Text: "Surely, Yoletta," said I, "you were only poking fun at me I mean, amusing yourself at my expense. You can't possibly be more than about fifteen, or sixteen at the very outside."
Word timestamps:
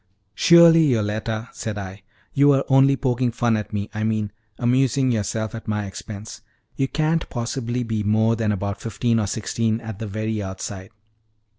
"Surely, 0.33 0.83
Yoletta," 0.93 1.49
said 1.53 1.77
I, 1.77 2.01
"you 2.33 2.47
were 2.47 2.63
only 2.69 2.95
poking 2.97 3.31
fun 3.31 3.55
at 3.55 3.71
me 3.71 3.87
I 3.93 4.03
mean, 4.03 4.31
amusing 4.57 5.11
yourself 5.11 5.53
at 5.53 5.67
my 5.67 5.85
expense. 5.85 6.41
You 6.75 6.87
can't 6.87 7.29
possibly 7.29 7.83
be 7.83 8.01
more 8.01 8.35
than 8.35 8.51
about 8.51 8.81
fifteen, 8.81 9.19
or 9.19 9.27
sixteen 9.27 9.79
at 9.79 9.99
the 9.99 10.07
very 10.07 10.41
outside." 10.41 10.89